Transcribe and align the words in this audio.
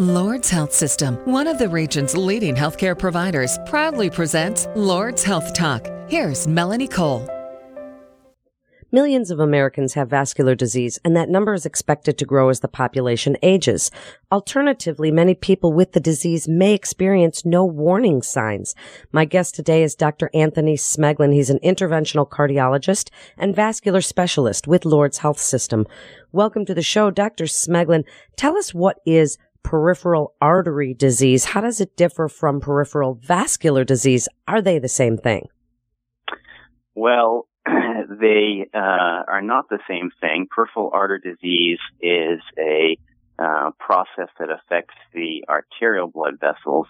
Lourdes 0.00 0.48
Health 0.48 0.72
System, 0.72 1.16
one 1.24 1.48
of 1.48 1.58
the 1.58 1.68
region's 1.68 2.16
leading 2.16 2.54
healthcare 2.54 2.96
providers, 2.96 3.58
proudly 3.66 4.08
presents 4.08 4.68
Lourdes 4.76 5.24
Health 5.24 5.52
Talk. 5.54 5.88
Here's 6.08 6.46
Melanie 6.46 6.86
Cole. 6.86 7.28
Millions 8.92 9.32
of 9.32 9.40
Americans 9.40 9.94
have 9.94 10.08
vascular 10.08 10.54
disease, 10.54 11.00
and 11.04 11.16
that 11.16 11.28
number 11.28 11.52
is 11.52 11.66
expected 11.66 12.16
to 12.16 12.24
grow 12.24 12.48
as 12.48 12.60
the 12.60 12.68
population 12.68 13.36
ages. 13.42 13.90
Alternatively, 14.30 15.10
many 15.10 15.34
people 15.34 15.72
with 15.72 15.92
the 15.92 16.00
disease 16.00 16.46
may 16.46 16.74
experience 16.74 17.44
no 17.44 17.64
warning 17.64 18.22
signs. 18.22 18.76
My 19.10 19.24
guest 19.24 19.56
today 19.56 19.82
is 19.82 19.96
Dr. 19.96 20.30
Anthony 20.32 20.76
Smeglin. 20.76 21.34
He's 21.34 21.50
an 21.50 21.58
interventional 21.58 22.26
cardiologist 22.26 23.10
and 23.36 23.54
vascular 23.54 24.00
specialist 24.00 24.68
with 24.68 24.86
Lourdes 24.86 25.18
Health 25.18 25.40
System. 25.40 25.86
Welcome 26.30 26.64
to 26.66 26.74
the 26.74 26.82
show, 26.82 27.10
Dr. 27.10 27.44
Smeglin. 27.44 28.04
Tell 28.36 28.56
us 28.56 28.72
what 28.72 29.00
is 29.04 29.36
peripheral 29.68 30.32
artery 30.40 30.94
disease. 30.94 31.44
How 31.44 31.60
does 31.60 31.78
it 31.78 31.94
differ 31.94 32.26
from 32.26 32.58
peripheral 32.58 33.20
vascular 33.22 33.84
disease? 33.84 34.26
Are 34.46 34.62
they 34.62 34.78
the 34.78 34.88
same 34.88 35.18
thing? 35.18 35.48
Well, 36.94 37.48
they 37.66 38.66
uh, 38.72 39.28
are 39.28 39.42
not 39.42 39.68
the 39.68 39.78
same 39.86 40.10
thing. 40.22 40.46
Peripheral 40.50 40.90
artery 40.94 41.20
disease 41.20 41.78
is 42.00 42.40
a 42.58 42.96
uh, 43.38 43.72
process 43.78 44.30
that 44.38 44.48
affects 44.48 44.94
the 45.12 45.44
arterial 45.50 46.08
blood 46.08 46.40
vessels 46.40 46.86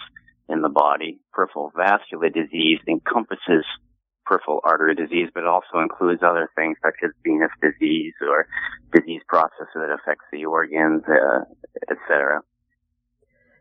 in 0.49 0.63
the 0.63 0.69
body. 0.69 1.19
Peripheral 1.33 1.73
vascular 1.75 2.29
disease 2.29 2.79
encompasses 2.87 3.65
peripheral 4.25 4.61
artery 4.63 4.95
disease, 4.95 5.31
but 5.35 5.47
also 5.47 5.81
includes 5.83 6.23
other 6.23 6.49
things 6.55 6.77
such 6.81 6.95
as 7.03 7.11
venous 7.25 7.51
disease 7.61 8.13
or 8.21 8.47
disease 8.95 9.23
process 9.27 9.67
that 9.75 9.91
affects 9.91 10.27
the 10.31 10.45
organs, 10.45 11.03
uh, 11.09 11.41
etc. 11.91 12.41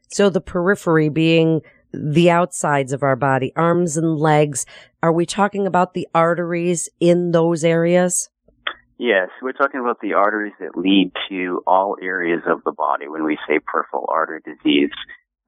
So 0.07 0.29
the 0.29 0.41
periphery 0.41 1.09
being 1.09 1.61
the 1.93 2.29
outsides 2.29 2.93
of 2.93 3.03
our 3.03 3.15
body, 3.15 3.53
arms 3.55 3.97
and 3.97 4.17
legs. 4.17 4.65
Are 5.01 5.11
we 5.11 5.25
talking 5.25 5.67
about 5.67 5.93
the 5.93 6.07
arteries 6.13 6.89
in 6.99 7.31
those 7.31 7.63
areas? 7.63 8.29
Yes, 8.97 9.29
we're 9.41 9.53
talking 9.53 9.79
about 9.79 9.99
the 10.01 10.13
arteries 10.13 10.53
that 10.59 10.77
lead 10.77 11.11
to 11.29 11.61
all 11.67 11.97
areas 12.01 12.41
of 12.47 12.63
the 12.65 12.71
body 12.71 13.07
when 13.07 13.23
we 13.23 13.37
say 13.47 13.59
peripheral 13.59 14.09
artery 14.09 14.41
disease. 14.43 14.89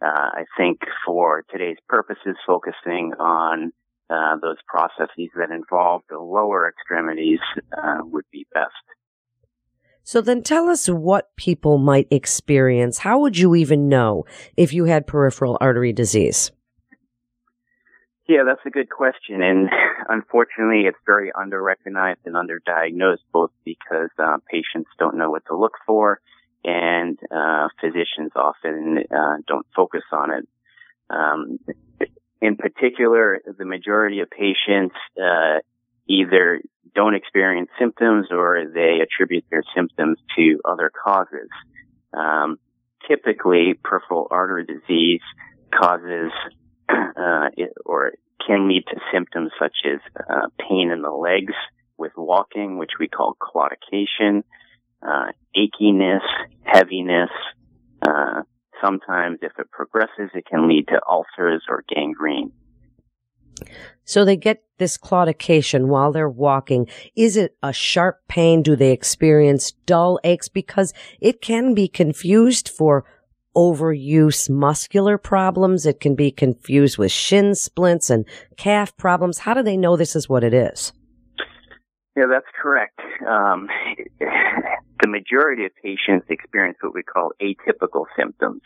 Uh, 0.02 0.08
I 0.08 0.44
think 0.56 0.80
for 1.05 1.44
today's 1.52 1.78
purposes, 1.88 2.36
focusing 2.45 3.14
on 3.20 3.72
uh, 4.09 4.38
those 4.42 4.58
processes 4.67 5.30
that 5.36 5.52
involve 5.52 6.03
the 6.09 6.20
lower 6.20 6.70
extremities 6.70 7.39
uh, 7.76 7.98
would 8.03 8.26
be 8.31 8.45
best. 8.53 8.72
So 10.03 10.22
then 10.22 10.42
tell 10.42 10.69
us 10.69 10.88
what 10.88 11.36
people 11.36 11.78
might 11.78 12.08
experience. 12.09 13.00
How 13.00 13.19
would 13.19 13.38
you 13.38 13.55
even 13.55 13.89
know 13.89 14.25
if 14.58 14.73
you 14.73 14.86
had 14.86 15.08
peripheral 15.08 15.58
artery 15.61 15.94
disease? 15.94 16.52
Yeah, 18.27 18.44
that's 18.45 18.66
a 18.66 18.70
good 18.70 18.89
question. 18.89 19.42
And 19.42 19.70
unfortunately, 20.09 20.83
it's 20.88 20.97
very 21.05 21.31
underrecognized 21.31 22.25
and 22.25 22.36
underdiagnosed, 22.36 23.25
both 23.31 23.52
because 23.66 24.09
uh, 24.17 24.38
patients 24.50 24.89
don't 24.97 25.17
know 25.17 25.30
what 25.31 25.44
to 25.47 25.58
look 25.58 25.73
for 25.86 26.20
and 26.64 27.17
uh, 27.31 27.67
physicians 27.80 28.31
often 28.36 29.00
uh, 29.16 29.38
don't 29.47 29.66
focus 29.75 30.03
on 30.11 30.33
it. 30.33 30.47
Um, 31.09 31.59
in 32.42 32.55
particular, 32.55 33.39
the 33.58 33.66
majority 33.66 34.20
of 34.20 34.30
patients 34.30 34.95
uh, 35.17 35.59
either 36.09 36.61
don't 36.95 37.15
experience 37.15 37.69
symptoms 37.79 38.27
or 38.31 38.65
they 38.73 38.99
attribute 39.02 39.45
their 39.49 39.63
symptoms 39.75 40.17
to 40.35 40.59
other 40.65 40.91
causes. 40.91 41.49
Um, 42.13 42.57
typically, 43.07 43.75
peripheral 43.83 44.27
artery 44.31 44.65
disease 44.65 45.21
causes 45.73 46.31
uh, 46.89 47.49
or 47.85 48.13
can 48.45 48.67
lead 48.67 48.83
to 48.87 48.99
symptoms 49.13 49.52
such 49.59 49.75
as 49.85 49.99
uh, 50.19 50.47
pain 50.59 50.89
in 50.91 51.02
the 51.02 51.11
legs 51.11 51.53
with 51.98 52.14
walking, 52.17 52.77
which 52.77 52.92
we 52.99 53.08
call 53.08 53.36
claudication, 53.39 54.43
uh, 55.03 55.27
achiness, 55.55 56.21
heaviness. 56.64 57.30
Uh, 58.02 58.42
sometimes, 58.83 59.39
if 59.42 59.52
it 59.59 59.69
progresses, 59.69 60.31
it 60.33 60.45
can 60.45 60.67
lead 60.67 60.87
to 60.87 60.99
ulcers 61.08 61.64
or 61.69 61.83
gangrene. 61.93 62.52
So 64.05 64.25
they 64.25 64.37
get 64.37 64.64
this 64.80 64.98
claudication 64.98 65.88
while 65.88 66.12
they're 66.12 66.30
walking. 66.30 66.88
Is 67.16 67.38
it 67.38 67.56
a 67.62 67.72
sharp 67.72 68.22
pain? 68.28 68.64
Do 68.64 68.76
they 68.76 68.92
experience 68.92 69.73
dull 69.86 70.20
aches? 70.23 70.50
Because 70.50 70.94
it 71.22 71.42
can 71.42 71.73
be 71.73 71.88
confused 71.88 72.70
for 72.70 73.06
overuse 73.56 74.50
muscular 74.50 75.17
problems. 75.17 75.86
It 75.86 76.00
can 76.00 76.16
be 76.16 76.32
confused 76.32 76.98
with 76.98 77.12
shin 77.12 77.56
splints 77.56 78.10
and 78.10 78.26
calf 78.58 78.95
problems. 78.98 79.40
How 79.40 79.54
do 79.54 79.64
they 79.64 79.78
know 79.78 79.95
this 79.95 80.16
is 80.16 80.30
what 80.30 80.44
it 80.44 80.54
is? 80.54 80.94
Yeah, 82.16 82.26
that's 82.30 82.48
correct. 82.61 83.00
Um, 83.28 83.67
the 84.20 85.08
majority 85.08 85.66
of 85.66 85.72
patients 85.82 86.28
experience 86.30 86.78
what 86.82 86.94
we 86.94 87.04
call 87.04 87.32
atypical 87.42 88.06
symptoms. 88.17 88.61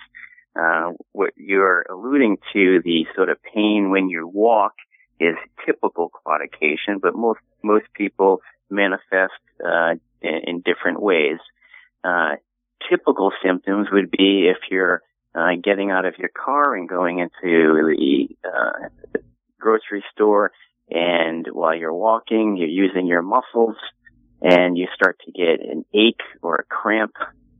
Uh, 0.59 0.91
what 1.13 1.31
you're 1.35 1.83
alluding 1.89 2.37
to, 2.53 2.79
the 2.83 3.05
sort 3.15 3.29
of 3.29 3.37
pain 3.53 3.89
when 3.89 4.09
you 4.09 4.27
walk, 4.27 4.73
is 5.19 5.35
typical 5.65 6.11
claudication, 6.25 6.99
but 7.01 7.15
most 7.15 7.39
most 7.63 7.85
people 7.93 8.41
manifest 8.69 9.39
uh, 9.63 9.93
in, 10.21 10.39
in, 10.47 10.61
different 10.61 11.01
ways. 11.01 11.37
Uh, 12.03 12.35
typical 12.89 13.31
symptoms 13.43 13.87
would 13.91 14.11
be 14.11 14.49
if 14.49 14.57
you're 14.69 15.01
uh, 15.35 15.51
getting 15.63 15.91
out 15.91 16.05
of 16.05 16.15
your 16.17 16.29
car 16.29 16.75
and 16.75 16.89
going 16.89 17.19
into 17.19 17.31
the 17.41 18.27
uh, 18.43 18.89
grocery 19.59 20.03
store, 20.11 20.51
and 20.89 21.47
while 21.51 21.75
you're 21.75 21.93
walking, 21.93 22.57
you're 22.57 22.67
using 22.67 23.07
your 23.07 23.21
muscles, 23.21 23.75
and 24.41 24.77
you 24.77 24.87
start 24.93 25.17
to 25.25 25.31
get 25.31 25.65
an 25.65 25.85
ache 25.93 26.21
or 26.41 26.55
a 26.55 26.63
cramp, 26.63 27.13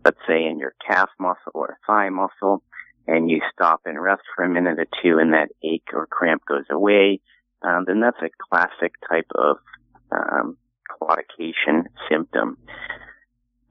let's 0.03 0.20
say 0.28 0.46
in 0.46 0.59
your 0.59 0.74
calf 0.85 1.09
muscle 1.20 1.53
or 1.53 1.78
thigh 1.88 2.09
muscle, 2.09 2.62
and 3.08 3.30
you 3.30 3.41
stop 3.53 3.81
and 3.85 4.02
rest 4.02 4.24
for 4.35 4.44
a 4.44 4.50
minute 4.50 4.80
or 4.80 4.88
two, 5.02 5.20
and 5.20 5.34
that 5.34 5.50
ache 5.64 5.88
or 5.94 6.08
cramp 6.08 6.44
goes 6.46 6.66
away 6.70 7.22
um, 7.63 7.85
then 7.88 8.00
that's 8.01 8.22
a 8.22 8.29
classic 8.50 8.94
type 9.09 9.31
of 9.35 9.57
um, 10.12 10.57
claudication 10.90 11.85
symptom. 12.09 12.57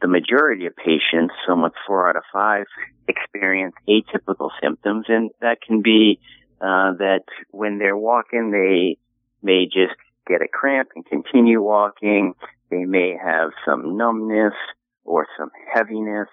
The 0.01 0.09
majority 0.09 0.67
of 0.67 0.75
patients, 0.77 1.35
almost 1.49 1.75
four 1.87 2.09
out 2.09 2.17
of 2.17 2.25
five, 2.33 2.67
experience 3.07 3.75
atypical 3.89 4.51
symptoms, 4.61 5.07
and 5.09 5.31
that 5.41 5.61
can 5.61 5.83
be 5.83 6.19
uh, 6.61 6.95
that 6.99 7.25
when 7.51 7.79
they're 7.79 7.97
walking, 7.97 8.51
they 8.51 8.99
may 9.43 9.67
just 9.67 9.97
get 10.27 10.43
a 10.43 10.49
cramp 10.49 10.91
and 10.95 11.05
continue 11.07 11.61
walking. 11.61 12.35
They 12.71 12.85
may 12.85 13.17
have 13.23 13.51
some 13.67 13.97
numbness 13.97 14.55
or 15.05 15.27
some 15.37 15.51
heaviness. 15.73 16.29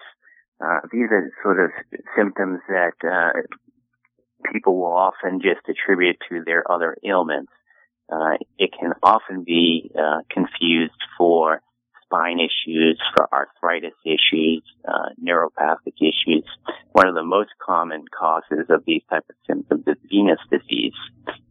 Uh, 0.60 0.80
these 0.92 1.08
are 1.10 1.32
sort 1.42 1.62
of 1.62 1.70
symptoms 2.16 2.60
that 2.68 2.94
uh, 3.04 3.40
people 4.52 4.76
will 4.76 4.92
often 4.92 5.40
just 5.40 5.60
attribute 5.68 6.16
to 6.28 6.42
their 6.44 6.70
other 6.70 6.96
ailments. 7.04 7.52
Uh, 8.12 8.34
it 8.58 8.70
can 8.78 8.92
often 9.02 9.44
be 9.44 9.90
uh, 9.96 10.20
confused 10.30 10.92
for 11.16 11.62
spine 12.04 12.38
issues, 12.40 13.00
for 13.14 13.28
arthritis 13.32 13.94
issues, 14.04 14.62
uh, 14.86 15.10
neuropathic 15.22 15.94
issues. 16.00 16.44
One 16.92 17.06
of 17.06 17.14
the 17.14 17.22
most 17.22 17.50
common 17.64 18.04
causes 18.18 18.66
of 18.68 18.82
these 18.84 19.02
type 19.08 19.24
of 19.30 19.36
symptoms 19.46 19.84
is 19.86 19.96
venous 20.10 20.40
disease, 20.50 20.94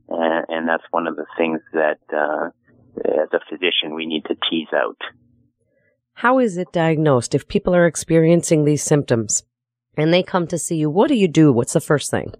and, 0.09 0.45
and 0.49 0.67
that's 0.67 0.83
one 0.91 1.07
of 1.07 1.15
the 1.15 1.25
things 1.37 1.61
that, 1.71 1.99
uh, 2.13 2.49
as 3.05 3.29
a 3.31 3.39
physician, 3.49 3.95
we 3.95 4.05
need 4.05 4.25
to 4.25 4.35
tease 4.49 4.67
out. 4.73 4.97
How 6.15 6.39
is 6.39 6.57
it 6.57 6.73
diagnosed 6.73 7.33
if 7.33 7.47
people 7.47 7.73
are 7.73 7.85
experiencing 7.85 8.65
these 8.65 8.83
symptoms 8.83 9.43
and 9.95 10.13
they 10.13 10.23
come 10.23 10.47
to 10.47 10.57
see 10.57 10.75
you? 10.75 10.89
What 10.89 11.07
do 11.07 11.15
you 11.15 11.29
do? 11.29 11.53
What's 11.53 11.71
the 11.71 11.79
first 11.79 12.11
thing? 12.11 12.33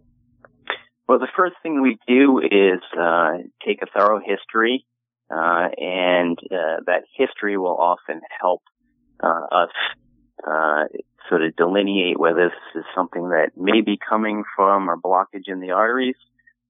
Well, 1.10 1.18
the 1.18 1.28
first 1.36 1.56
thing 1.64 1.82
we 1.82 1.98
do 2.08 2.38
is 2.38 2.82
uh, 2.96 3.40
take 3.66 3.82
a 3.82 3.88
thorough 3.88 4.20
history, 4.24 4.86
uh, 5.32 5.70
and 5.76 6.38
uh, 6.52 6.82
that 6.86 7.06
history 7.16 7.58
will 7.58 7.76
often 7.76 8.22
help 8.40 8.62
uh, 9.20 9.42
us 9.52 9.72
uh, 10.48 10.84
sort 11.28 11.42
of 11.42 11.56
delineate 11.56 12.20
whether 12.20 12.50
this 12.50 12.82
is 12.82 12.86
something 12.94 13.30
that 13.30 13.54
may 13.58 13.82
be 13.82 13.98
coming 13.98 14.44
from 14.56 14.88
a 14.88 14.98
blockage 14.98 15.48
in 15.48 15.62
the 15.62 15.72
arteries, 15.72 16.16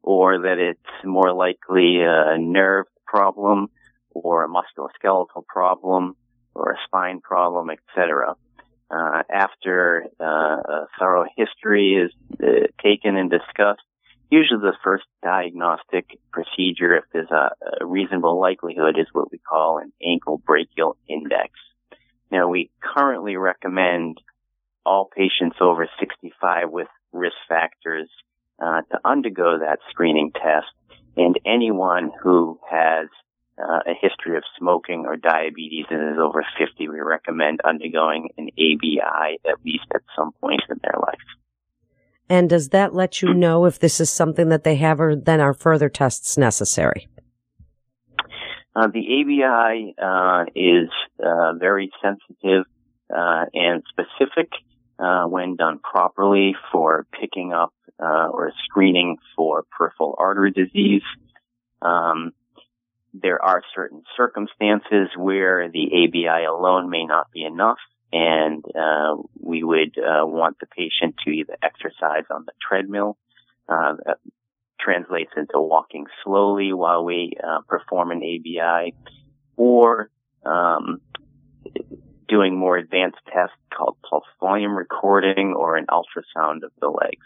or 0.03 0.43
that 0.43 0.57
it's 0.57 1.03
more 1.03 1.33
likely 1.33 1.97
a 2.01 2.37
nerve 2.37 2.85
problem, 3.05 3.67
or 4.11 4.45
a 4.45 4.47
musculoskeletal 4.47 5.45
problem, 5.47 6.15
or 6.55 6.71
a 6.71 6.77
spine 6.85 7.19
problem, 7.19 7.69
etc. 7.69 8.35
Uh, 8.89 9.21
after 9.29 10.05
a 10.21 10.85
thorough 10.97 11.25
history 11.35 11.95
is 11.95 12.13
taken 12.81 13.17
and 13.17 13.29
discussed, 13.29 13.81
usually 14.29 14.61
the 14.61 14.77
first 14.83 15.05
diagnostic 15.23 16.19
procedure, 16.31 16.95
if 16.95 17.03
there's 17.11 17.31
a, 17.31 17.51
a, 17.81 17.85
reasonable 17.85 18.39
likelihood, 18.39 18.97
is 18.97 19.07
what 19.11 19.31
we 19.31 19.39
call 19.39 19.79
an 19.79 19.91
ankle 20.05 20.37
brachial 20.45 20.97
index. 21.07 21.51
Now, 22.31 22.47
we 22.47 22.69
currently 22.81 23.35
recommend 23.37 24.19
all 24.85 25.09
patients 25.15 25.57
over 25.59 25.87
65 25.99 26.69
with 26.69 26.87
risk 27.11 27.35
factors 27.47 28.09
uh, 28.61 28.81
to 28.91 28.99
undergo 29.03 29.59
that 29.59 29.79
screening 29.89 30.31
test. 30.31 30.67
And 31.17 31.39
anyone 31.45 32.11
who 32.21 32.59
has 32.69 33.07
uh, 33.57 33.79
a 33.87 33.93
history 33.99 34.37
of 34.37 34.43
smoking 34.57 35.05
or 35.05 35.17
diabetes 35.17 35.85
and 35.89 36.13
is 36.13 36.19
over 36.19 36.45
50, 36.57 36.87
we 36.87 36.99
recommend 36.99 37.61
undergoing 37.61 38.29
an 38.37 38.49
ABI 38.57 39.39
at 39.45 39.55
least 39.65 39.85
at 39.93 40.01
some 40.15 40.31
point 40.39 40.61
in 40.69 40.79
their 40.81 40.99
life. 41.01 41.38
And 42.29 42.49
does 42.49 42.69
that 42.69 42.93
let 42.93 43.21
you 43.21 43.33
know 43.33 43.65
if 43.65 43.79
this 43.79 43.99
is 43.99 44.11
something 44.11 44.49
that 44.49 44.63
they 44.63 44.75
have 44.75 44.99
or 45.01 45.15
then 45.15 45.41
are 45.41 45.53
further 45.53 45.89
tests 45.89 46.37
necessary? 46.37 47.07
Uh, 48.75 48.87
the 48.87 49.43
ABI 49.43 49.95
uh, 50.01 50.45
is 50.55 50.89
uh, 51.21 51.53
very 51.53 51.91
sensitive 52.01 52.65
uh, 53.13 53.45
and 53.53 53.83
specific 53.89 54.51
uh, 54.99 55.23
when 55.25 55.55
done 55.55 55.79
properly 55.79 56.55
for 56.71 57.07
picking 57.19 57.51
up 57.51 57.73
uh, 57.99 58.27
or 58.27 58.51
screening 58.65 59.17
for 59.35 59.65
peripheral 59.75 60.15
artery 60.17 60.51
disease. 60.51 61.01
Um, 61.81 62.31
there 63.13 63.43
are 63.43 63.63
certain 63.75 64.03
circumstances 64.15 65.09
where 65.17 65.69
the 65.69 65.87
ABI 66.05 66.45
alone 66.45 66.89
may 66.89 67.05
not 67.05 67.31
be 67.31 67.43
enough, 67.43 67.79
and 68.11 68.63
uh, 68.75 69.15
we 69.39 69.63
would 69.63 69.97
uh, 69.97 70.25
want 70.25 70.57
the 70.59 70.65
patient 70.65 71.15
to 71.25 71.31
either 71.31 71.55
exercise 71.61 72.25
on 72.31 72.45
the 72.45 72.53
treadmill. 72.67 73.17
Uh, 73.67 73.93
that 74.05 74.17
translates 74.79 75.31
into 75.37 75.59
walking 75.59 76.05
slowly 76.23 76.73
while 76.73 77.03
we 77.03 77.33
uh, 77.43 77.59
perform 77.67 78.11
an 78.11 78.21
ABI, 78.23 78.95
or 79.57 80.09
um, 80.45 81.01
doing 82.27 82.57
more 82.57 82.77
advanced 82.77 83.19
tests 83.25 83.55
called 83.75 83.97
pulse 84.09 84.23
volume 84.39 84.75
recording 84.75 85.53
or 85.57 85.75
an 85.75 85.85
ultrasound 85.89 86.63
of 86.63 86.71
the 86.79 86.87
legs. 86.87 87.25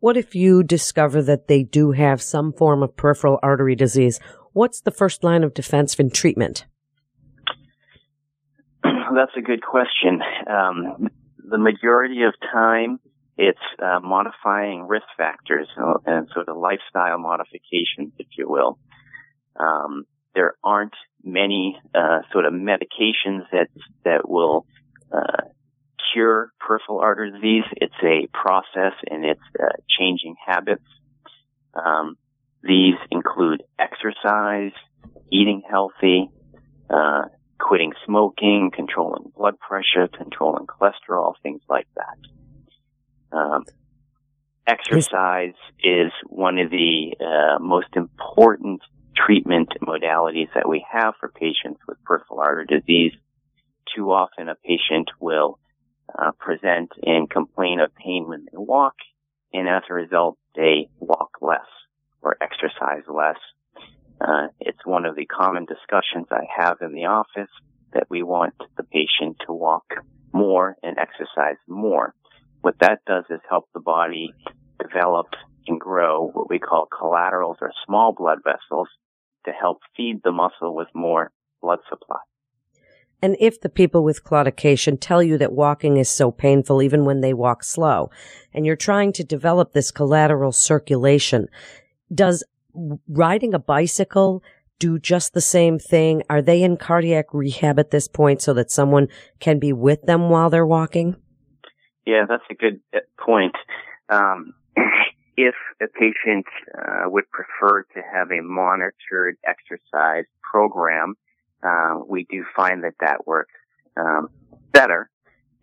What 0.00 0.16
if 0.16 0.34
you 0.34 0.62
discover 0.62 1.22
that 1.22 1.48
they 1.48 1.62
do 1.62 1.92
have 1.92 2.20
some 2.20 2.52
form 2.52 2.82
of 2.82 2.96
peripheral 2.96 3.38
artery 3.42 3.74
disease? 3.74 4.20
What's 4.52 4.80
the 4.80 4.90
first 4.90 5.24
line 5.24 5.42
of 5.42 5.54
defense 5.54 5.94
for 5.94 6.02
treatment? 6.08 6.66
That's 9.14 9.36
a 9.36 9.42
good 9.42 9.62
question. 9.62 10.20
Um, 10.46 11.08
the 11.38 11.58
majority 11.58 12.22
of 12.22 12.34
time, 12.52 12.98
it's 13.36 13.58
uh, 13.82 14.00
modifying 14.00 14.86
risk 14.86 15.06
factors 15.16 15.68
uh, 15.76 15.94
and 16.06 16.28
sort 16.32 16.48
of 16.48 16.56
lifestyle 16.56 17.18
modifications, 17.18 18.12
if 18.18 18.26
you 18.36 18.48
will. 18.48 18.78
Um, 19.58 20.04
there 20.34 20.54
aren't 20.62 20.94
many 21.22 21.78
uh, 21.94 22.20
sort 22.32 22.44
of 22.44 22.52
medications 22.52 23.42
that 23.52 23.68
that 24.04 24.28
will 24.28 24.66
uh, 25.12 25.42
cure 26.12 26.52
peripheral 26.60 27.00
artery 27.00 27.30
disease. 27.32 27.64
It's 27.76 27.94
a 28.02 28.28
process 28.32 28.94
and 29.10 29.24
it's 29.24 29.40
uh, 29.58 29.76
changing 29.98 30.34
habits. 30.44 30.84
Um, 31.74 32.16
these 32.62 32.94
include 33.10 33.62
exercise, 33.78 34.72
eating 35.30 35.62
healthy, 35.68 36.30
quitting 37.64 37.94
smoking, 38.04 38.70
controlling 38.74 39.32
blood 39.34 39.58
pressure, 39.58 40.06
controlling 40.06 40.66
cholesterol, 40.66 41.32
things 41.42 41.62
like 41.68 41.88
that. 41.96 43.36
Um, 43.36 43.64
exercise 44.66 45.54
is 45.82 46.12
one 46.26 46.58
of 46.58 46.70
the 46.70 47.14
uh, 47.18 47.58
most 47.58 47.88
important 47.96 48.82
treatment 49.16 49.70
modalities 49.82 50.48
that 50.54 50.68
we 50.68 50.84
have 50.92 51.14
for 51.18 51.30
patients 51.30 51.80
with 51.88 52.02
peripheral 52.04 52.40
artery 52.40 52.66
disease. 52.66 53.12
Too 53.96 54.12
often 54.12 54.50
a 54.50 54.56
patient 54.56 55.10
will 55.18 55.58
uh, 56.16 56.32
present 56.38 56.90
and 57.02 57.30
complain 57.30 57.80
of 57.80 57.94
pain 57.94 58.28
when 58.28 58.44
they 58.44 58.58
walk, 58.58 58.96
and 59.54 59.68
as 59.68 59.82
a 59.88 59.94
result, 59.94 60.36
they 60.54 60.90
walk 61.00 61.38
less 61.40 61.60
or 62.20 62.36
exercise 62.42 63.04
less. 63.08 63.38
Uh, 64.20 64.48
it's 64.60 64.84
one 64.84 65.04
of 65.04 65.16
the 65.16 65.26
common 65.26 65.66
discussions 65.66 66.26
I 66.30 66.44
have 66.56 66.78
in 66.80 66.94
the 66.94 67.06
office 67.06 67.50
that 67.92 68.06
we 68.08 68.22
want 68.22 68.54
the 68.76 68.84
patient 68.84 69.36
to 69.46 69.52
walk 69.52 69.84
more 70.32 70.76
and 70.82 70.98
exercise 70.98 71.56
more. 71.68 72.14
What 72.60 72.78
that 72.80 73.00
does 73.06 73.24
is 73.30 73.40
help 73.48 73.68
the 73.74 73.80
body 73.80 74.32
develop 74.80 75.26
and 75.66 75.80
grow 75.80 76.30
what 76.32 76.50
we 76.50 76.58
call 76.58 76.86
collaterals 76.86 77.58
or 77.60 77.72
small 77.86 78.12
blood 78.12 78.38
vessels 78.44 78.88
to 79.46 79.52
help 79.52 79.78
feed 79.96 80.20
the 80.24 80.32
muscle 80.32 80.74
with 80.74 80.88
more 80.94 81.30
blood 81.62 81.78
supply. 81.88 82.18
And 83.22 83.36
if 83.40 83.60
the 83.60 83.68
people 83.70 84.04
with 84.04 84.24
claudication 84.24 84.98
tell 85.00 85.22
you 85.22 85.38
that 85.38 85.52
walking 85.52 85.96
is 85.96 86.10
so 86.10 86.30
painful 86.30 86.82
even 86.82 87.04
when 87.04 87.20
they 87.20 87.32
walk 87.32 87.64
slow, 87.64 88.10
and 88.52 88.66
you're 88.66 88.76
trying 88.76 89.12
to 89.14 89.24
develop 89.24 89.72
this 89.72 89.90
collateral 89.90 90.52
circulation, 90.52 91.48
does 92.14 92.44
riding 93.08 93.54
a 93.54 93.58
bicycle 93.58 94.42
do 94.78 94.98
just 94.98 95.34
the 95.34 95.40
same 95.40 95.78
thing? 95.78 96.22
Are 96.28 96.42
they 96.42 96.62
in 96.62 96.76
cardiac 96.76 97.32
rehab 97.32 97.78
at 97.78 97.90
this 97.90 98.08
point 98.08 98.42
so 98.42 98.52
that 98.54 98.70
someone 98.70 99.08
can 99.40 99.58
be 99.58 99.72
with 99.72 100.02
them 100.02 100.28
while 100.28 100.50
they're 100.50 100.66
walking? 100.66 101.16
Yeah, 102.06 102.24
that's 102.28 102.44
a 102.50 102.54
good 102.54 102.80
uh, 102.94 103.00
point. 103.18 103.54
Um, 104.08 104.54
if 105.36 105.54
a 105.80 105.86
patient 105.86 106.46
uh, 106.76 107.04
would 107.06 107.24
prefer 107.30 107.82
to 107.94 108.00
have 108.12 108.30
a 108.30 108.42
monitored 108.42 109.36
exercise 109.46 110.24
program, 110.42 111.14
uh, 111.62 112.00
we 112.06 112.26
do 112.30 112.44
find 112.54 112.84
that 112.84 112.94
that 113.00 113.26
works 113.26 113.54
um, 113.96 114.28
better, 114.72 115.08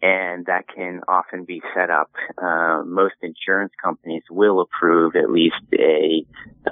and 0.02 0.46
that 0.48 0.68
can 0.68 1.02
often 1.08 1.46
be 1.46 1.62
set 1.76 1.90
up. 1.90 2.12
Uh, 2.42 2.84
most 2.86 3.16
insurance 3.22 3.74
companies 3.82 4.24
will 4.30 4.62
approve 4.62 5.16
at 5.16 5.30
least 5.30 5.62
a 5.74 6.26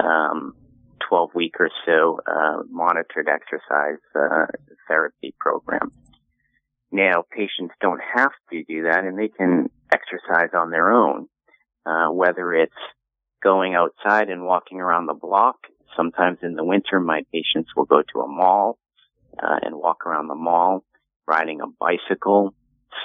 um, 0.04 0.56
12 1.08 1.32
week 1.36 1.56
or 1.60 1.70
so 1.86 2.20
uh, 2.26 2.64
monitored 2.70 3.28
exercise 3.28 4.00
uh, 4.16 4.46
therapy 4.88 5.34
program. 5.40 5.92
Now, 6.92 7.24
patients 7.30 7.76
don't 7.82 8.02
have 8.16 8.32
to 8.52 8.64
do 8.64 8.84
that, 8.84 9.04
and 9.04 9.18
they 9.18 9.28
can 9.28 9.70
exercise 9.94 10.50
on 10.54 10.72
their 10.72 10.92
own 10.92 11.28
uh, 11.86 12.08
whether 12.12 12.54
it's 12.54 12.74
going 13.44 13.76
outside 13.76 14.30
and 14.30 14.44
walking 14.44 14.80
around 14.80 15.06
the 15.06 15.14
block. 15.14 15.58
Sometimes 15.96 16.40
in 16.42 16.56
the 16.56 16.64
winter, 16.64 17.00
my 17.00 17.24
patients 17.32 17.70
will 17.76 17.86
go 17.86 18.02
to 18.14 18.22
a 18.22 18.28
mall 18.28 18.78
uh, 19.42 19.60
and 19.62 19.76
walk 19.76 20.06
around 20.06 20.28
the 20.28 20.36
mall, 20.36 20.84
riding 21.28 21.62
a 21.62 21.68
bicycle, 21.68 22.54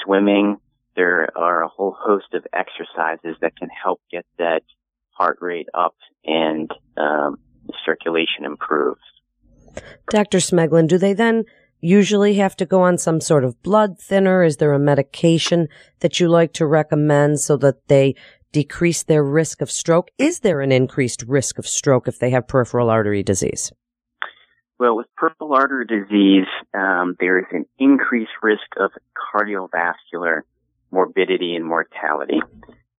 swimming. 0.05 0.59
There 0.97 1.29
are 1.37 1.63
a 1.63 1.69
whole 1.69 1.97
host 1.99 2.35
of 2.35 2.47
exercises 2.53 3.37
that 3.41 3.57
can 3.57 3.69
help 3.69 4.01
get 4.11 4.25
that 4.38 4.62
heart 5.11 5.38
rate 5.41 5.69
up 5.75 5.97
and 6.25 6.71
um, 6.97 7.38
circulation 7.85 8.45
improves. 8.45 9.00
Dr. 10.11 10.38
Smeglin, 10.38 10.87
do 10.87 10.99
they 10.99 11.12
then 11.12 11.45
usually 11.81 12.35
have 12.35 12.57
to 12.57 12.67
go 12.67 12.83
on 12.83 12.97
some 12.97 13.21
sort 13.21 13.45
of 13.45 13.61
blood 13.62 13.99
thinner? 13.99 14.43
Is 14.45 14.57
there 14.57 14.73
a 14.73 14.79
medication 14.79 15.69
that 16.00 16.21
you 16.21 16.29
like 16.29 16.53
to 16.55 16.67
recommend 16.67 17.41
so 17.41 17.57
that 17.59 17.88
they 17.88 18.14
decrease 18.53 19.03
their 19.03 19.25
risk 19.25 19.61
of 19.61 19.71
stroke? 19.71 20.11
Is 20.17 20.41
there 20.41 20.61
an 20.61 20.73
increased 20.73 21.25
risk 21.26 21.59
of 21.59 21.67
stroke 21.67 22.09
if 22.09 22.19
they 22.19 22.31
have 22.31 22.47
peripheral 22.49 22.88
artery 22.88 23.23
disease? 23.23 23.73
Well, 24.78 24.97
with 24.97 25.07
peripheral 25.16 25.54
artery 25.54 25.87
disease, 25.87 26.49
um, 26.75 27.16
there 27.21 27.38
is 27.38 27.47
an 27.52 27.66
increased 27.78 28.33
risk 28.43 28.66
of 28.76 28.90
cardiovascular 29.35 30.40
morbidity 30.90 31.54
and 31.54 31.64
mortality. 31.64 32.40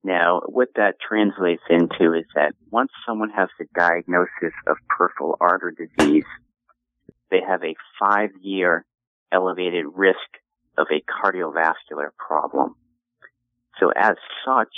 Now, 0.04 0.42
what 0.46 0.70
that 0.76 0.96
translates 1.00 1.64
into 1.70 2.14
is 2.14 2.26
that 2.36 2.54
once 2.70 2.92
someone 3.06 3.32
has 3.32 3.50
the 3.60 3.66
diagnosis 3.74 4.54
of 4.68 4.78
peripheral 4.88 5.38
artery 5.42 5.74
disease, 5.76 6.26
they 7.32 7.42
have 7.46 7.64
a 7.64 7.76
five 8.00 8.30
year 8.42 8.86
elevated 9.32 9.86
risk 9.96 10.20
of 10.78 10.88
a 10.92 11.02
cardiovascular 11.02 12.10
problem. 12.18 12.76
So 13.80 13.92
as 13.96 14.16
such, 14.46 14.74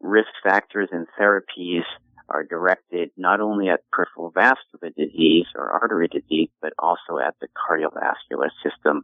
risk 0.00 0.30
factors 0.42 0.88
and 0.92 1.06
therapies 1.20 1.84
are 2.32 2.44
directed 2.44 3.10
not 3.16 3.40
only 3.40 3.68
at 3.68 3.88
peripheral 3.90 4.30
vascular 4.30 4.90
disease 4.96 5.46
or 5.54 5.70
artery 5.70 6.08
disease, 6.08 6.48
but 6.60 6.72
also 6.78 7.18
at 7.18 7.34
the 7.40 7.48
cardiovascular 7.48 8.48
system 8.62 9.02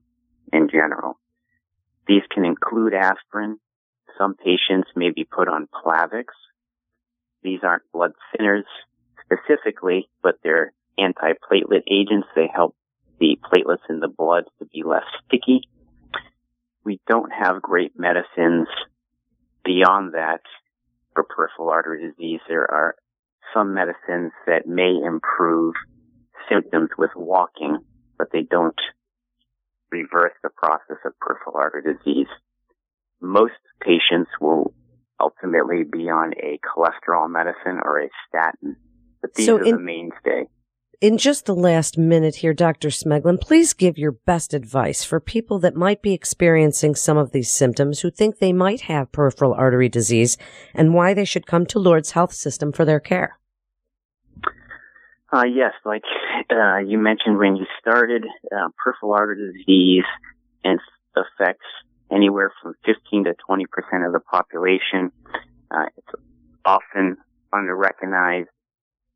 in 0.52 0.68
general. 0.68 1.18
These 2.06 2.23
can 2.32 2.44
include 2.44 2.94
aspirin. 2.94 3.58
Some 4.16 4.35
patients 4.35 4.88
may 4.97 5.11
be 5.11 5.25
put 5.25 5.49
on 5.49 5.68
Plavix. 5.68 6.26
These 7.42 7.61
aren't 7.62 7.90
blood 7.92 8.12
thinners 8.35 8.64
specifically, 9.25 10.08
but 10.23 10.37
they're 10.42 10.73
antiplatelet 10.99 11.82
agents. 11.90 12.26
They 12.35 12.49
help 12.52 12.75
the 13.20 13.38
platelets 13.44 13.88
in 13.90 14.00
the 14.00 14.08
blood 14.08 14.44
to 14.58 14.64
be 14.64 14.82
less 14.85 15.04
sticky. 15.26 15.68
We 16.85 17.00
don't 17.06 17.30
have 17.30 17.61
great 17.61 17.92
medicines 17.99 18.68
beyond 19.64 20.14
that 20.14 20.40
for 21.18 21.25
peripheral 21.25 21.70
artery 21.70 22.08
disease, 22.08 22.40
there 22.49 22.70
are 22.70 22.94
some 23.54 23.75
medicines 23.75 24.33
that 24.47 24.66
may 24.66 24.95
improve 25.04 25.75
symptoms 26.49 26.90
with 26.99 27.11
walking, 27.16 27.78
but 28.18 28.28
they 28.33 28.42
don't 28.42 28.78
reverse 29.90 30.33
the 30.42 30.50
process 30.50 30.99
of 31.04 31.18
peripheral 31.21 31.57
artery 31.57 31.83
disease. 31.95 32.28
Most 33.21 33.54
patients 33.80 34.30
will 34.40 34.75
ultimately 35.21 35.85
be 35.85 36.09
on 36.11 36.33
a 36.35 36.59
cholesterol 36.59 37.30
medicine 37.30 37.80
or 37.85 38.00
a 38.00 38.09
statin. 38.28 38.76
But 39.21 39.35
these 39.35 39.47
So 39.47 39.59
are 39.59 39.64
in- 39.64 39.76
the 39.76 39.80
mainstay. 39.80 40.49
In 41.00 41.17
just 41.17 41.47
the 41.47 41.55
last 41.55 41.97
minute 41.97 42.35
here, 42.35 42.52
Dr. 42.52 42.88
Smeglin, 42.88 43.40
please 43.40 43.73
give 43.73 43.99
your 43.99 44.11
best 44.11 44.52
advice 44.52 45.05
for 45.05 45.21
people 45.21 45.61
that 45.61 45.76
might 45.76 46.02
be 46.02 46.12
experiencing 46.12 46.97
some 46.97 47.17
of 47.17 47.31
these 47.31 47.52
symptoms 47.52 48.00
who 48.00 48.11
think 48.11 48.38
they 48.38 48.52
might 48.52 48.81
have 48.81 49.12
peripheral 49.12 49.55
artery 49.55 49.88
disease 49.88 50.37
and 50.75 50.93
why 50.93 51.14
they 51.14 51.25
should 51.25 51.47
come 51.47 51.67
to 51.67 51.78
Lourdes 51.78 52.11
Health 52.11 52.33
System 52.33 52.73
for 52.73 52.85
their 52.85 52.99
care. 52.99 53.38
Uh, 55.33 55.45
yes, 55.45 55.73
like 55.85 56.02
uh, 56.50 56.78
you 56.78 56.99
mentioned 56.99 57.38
when 57.38 57.55
you 57.55 57.67
started, 57.81 58.25
uh, 58.50 58.69
peripheral 58.83 59.12
artery 59.12 59.52
disease 59.52 60.02
and 60.64 60.81
affects 61.14 61.67
anywhere 62.11 62.50
from 62.61 62.75
15 62.85 63.23
to 63.26 63.35
20 63.47 63.67
percent 63.67 64.05
of 64.05 64.12
the 64.12 64.19
population. 64.19 65.12
Uh, 65.71 65.87
it's 65.97 66.21
often 66.64 67.19
underrecognized. 67.55 68.47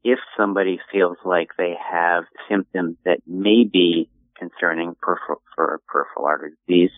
If 0.05 0.19
somebody 0.37 0.81
feels 0.91 1.17
like 1.25 1.51
they 1.57 1.75
have 1.91 2.25
symptoms 2.49 2.97
that 3.05 3.21
may 3.27 3.65
be 3.65 4.09
concerning 4.37 4.97
peripheral, 5.01 5.43
for 5.55 5.81
peripheral 5.87 6.27
artery 6.27 6.53
disease, 6.67 6.91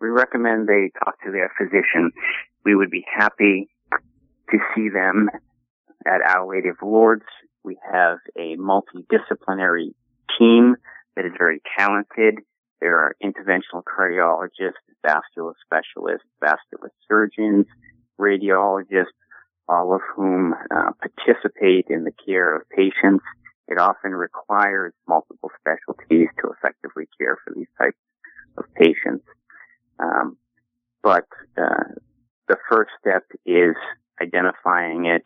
we 0.00 0.08
recommend 0.08 0.68
they 0.68 0.90
talk 1.02 1.20
to 1.24 1.32
their 1.32 1.50
physician. 1.56 2.12
We 2.64 2.74
would 2.74 2.90
be 2.90 3.04
happy 3.10 3.70
to 4.50 4.58
see 4.74 4.88
them 4.88 5.30
at 6.06 6.20
Our 6.22 6.48
Lady 6.54 6.68
of 6.68 6.76
Lourdes. 6.82 7.24
We 7.64 7.78
have 7.90 8.18
a 8.36 8.56
multidisciplinary 8.56 9.94
team 10.38 10.76
that 11.16 11.24
is 11.24 11.32
very 11.38 11.60
talented. 11.78 12.40
There 12.80 12.98
are 12.98 13.16
interventional 13.22 13.82
cardiologists, 13.84 14.80
vascular 15.02 15.54
specialists, 15.64 16.26
vascular 16.40 16.90
surgeons, 17.08 17.66
radiologists, 18.18 19.16
all 19.70 19.94
of 19.94 20.00
whom 20.14 20.52
uh, 20.52 20.90
participate 20.98 21.86
in 21.88 22.02
the 22.04 22.12
care 22.26 22.56
of 22.56 22.68
patients. 22.70 23.24
It 23.68 23.78
often 23.78 24.10
requires 24.10 24.92
multiple 25.08 25.50
specialties 25.60 26.26
to 26.42 26.50
effectively 26.50 27.08
care 27.16 27.38
for 27.44 27.54
these 27.54 27.68
types 27.78 27.96
of 28.58 28.64
patients. 28.74 29.24
Um, 30.00 30.36
but 31.02 31.26
uh, 31.56 31.94
the 32.48 32.56
first 32.68 32.90
step 33.00 33.22
is 33.46 33.76
identifying 34.20 35.06
it 35.06 35.22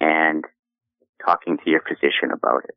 and 0.00 0.44
talking 1.24 1.58
to 1.58 1.70
your 1.70 1.82
physician 1.86 2.30
about 2.32 2.64
it. 2.64 2.74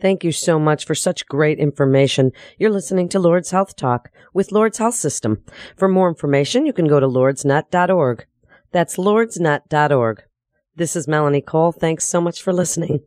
Thank 0.00 0.22
you 0.22 0.32
so 0.32 0.58
much 0.58 0.84
for 0.84 0.94
such 0.94 1.26
great 1.26 1.58
information. 1.58 2.32
You're 2.58 2.70
listening 2.70 3.08
to 3.10 3.18
Lourdes 3.18 3.52
Health 3.52 3.74
Talk 3.74 4.10
with 4.34 4.52
Lourdes 4.52 4.78
Health 4.78 4.96
System. 4.96 5.42
For 5.76 5.88
more 5.88 6.08
information, 6.08 6.66
you 6.66 6.72
can 6.72 6.88
go 6.88 7.00
to 7.00 7.06
lourdesnet.org. 7.06 8.26
That's 8.74 8.96
lourdesnet.org. 8.96 10.24
This 10.74 10.96
is 10.96 11.06
Melanie 11.06 11.40
Cole. 11.40 11.70
Thanks 11.70 12.04
so 12.08 12.20
much 12.20 12.42
for 12.42 12.52
listening. 12.52 13.04